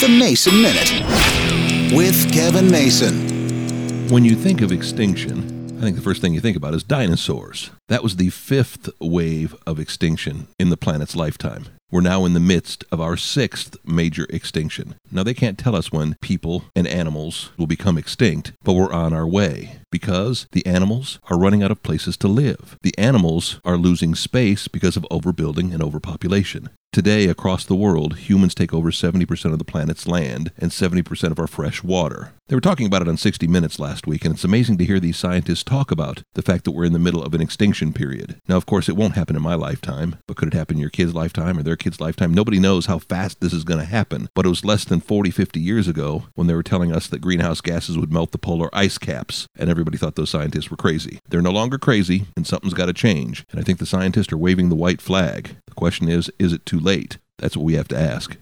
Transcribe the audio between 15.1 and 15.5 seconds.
Now, they